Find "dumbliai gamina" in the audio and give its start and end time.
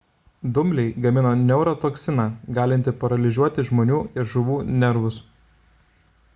0.57-1.33